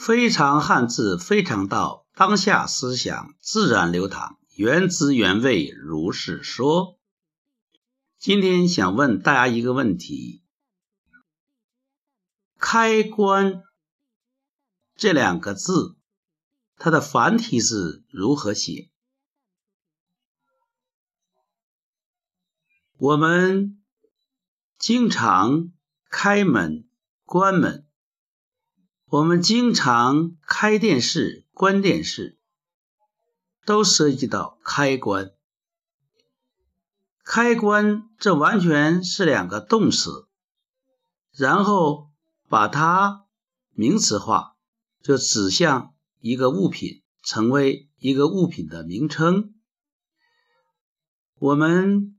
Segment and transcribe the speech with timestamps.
[0.00, 6.98] 非常汉字，非常道，当下思想自然流淌，原汁原味，如是说。
[8.18, 10.42] 今天想问大家一个问题：
[12.58, 13.62] 开关
[14.96, 15.98] 这两个字，
[16.76, 18.90] 它的繁体字如何写？
[22.96, 23.82] 我们
[24.78, 25.72] 经常
[26.08, 26.88] 开门、
[27.26, 27.86] 关门。
[29.12, 32.38] 我们经常开电视、关电视，
[33.66, 35.32] 都涉及到开关。
[37.24, 40.28] 开关这完全是两个动词，
[41.32, 42.12] 然后
[42.48, 43.26] 把它
[43.72, 44.54] 名词化，
[45.02, 49.54] 就指向一个物品，成为一个物品的名称。
[51.40, 52.16] 我们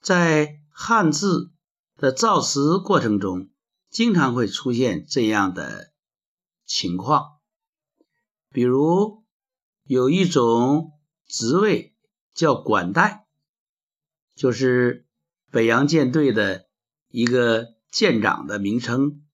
[0.00, 1.52] 在汉字
[1.98, 3.50] 的造词过程中，
[3.90, 5.90] 经常会出现这样的。
[6.70, 7.40] 情况，
[8.50, 9.24] 比如
[9.82, 10.92] 有一种
[11.26, 11.96] 职位
[12.32, 13.26] 叫管带，
[14.36, 15.04] 就是
[15.50, 16.68] 北洋舰队的
[17.08, 19.26] 一个舰长的名称，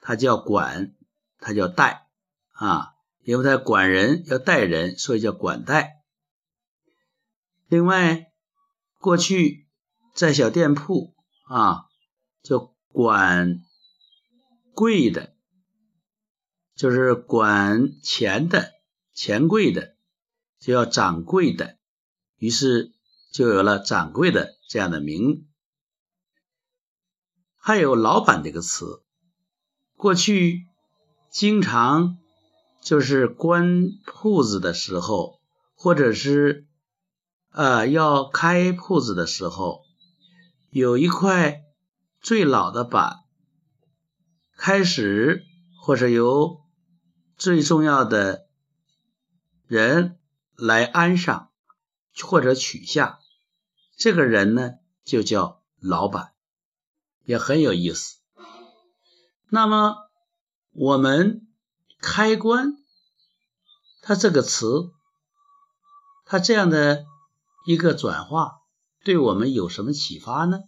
[0.00, 0.94] 他叫管，
[1.38, 2.08] 他叫带
[2.50, 6.04] 啊，因为他管人要带人，所以叫管带。
[7.68, 8.30] 另外，
[9.00, 9.66] 过去
[10.14, 11.14] 在小店铺
[11.48, 11.86] 啊，
[12.42, 13.62] 叫管
[14.74, 15.35] 柜的。
[16.76, 18.72] 就是管钱的、
[19.14, 19.96] 钱柜的，
[20.60, 21.78] 就要掌柜的，
[22.36, 22.92] 于是
[23.32, 25.48] 就有了掌柜的这样的名。
[27.56, 29.02] 还有老板这个词，
[29.96, 30.66] 过去
[31.30, 32.18] 经常
[32.82, 35.40] 就是关铺子的时候，
[35.74, 36.66] 或者是
[37.52, 39.82] 呃要开铺子的时候，
[40.68, 41.62] 有一块
[42.20, 43.16] 最老的板，
[44.56, 45.42] 开始
[45.80, 46.60] 或者由
[47.36, 48.46] 最重要的
[49.66, 50.18] 人
[50.54, 51.50] 来安上
[52.22, 53.18] 或者取下，
[53.96, 54.74] 这个人呢
[55.04, 56.32] 就叫老板，
[57.24, 58.16] 也很有意思。
[59.50, 59.96] 那么
[60.72, 61.46] 我们
[62.00, 62.78] 开关，
[64.00, 64.90] 它这个词，
[66.24, 67.04] 它这样的
[67.66, 68.62] 一个转化，
[69.04, 70.60] 对我们有什么启发呢？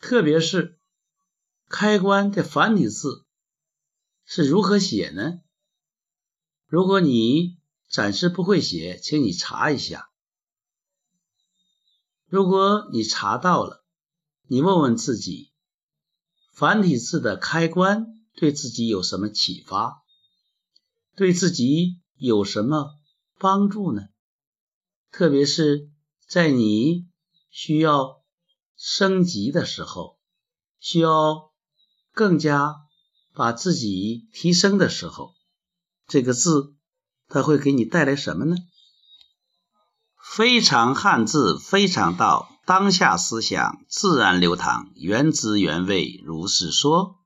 [0.00, 0.78] 特别是
[1.68, 3.26] 开关的繁体字。
[4.24, 5.40] 是如何写呢？
[6.66, 7.58] 如果你
[7.90, 10.10] 暂时不会写，请你查一下。
[12.26, 13.84] 如果你查到了，
[14.46, 15.52] 你问问自己，
[16.52, 20.02] 繁体字的开关对自己有什么启发？
[21.14, 22.98] 对自己有什么
[23.38, 24.08] 帮助呢？
[25.10, 25.90] 特别是
[26.26, 27.06] 在你
[27.50, 28.22] 需要
[28.76, 30.18] 升级的时候，
[30.80, 31.52] 需要
[32.12, 32.76] 更加。
[33.34, 35.32] 把自己提升的时候，
[36.06, 36.74] 这个字
[37.28, 38.56] 它会给你带来什么呢？
[40.34, 47.21] 非常汉字，非常道，当下思想自然流淌，原汁原味，如是说。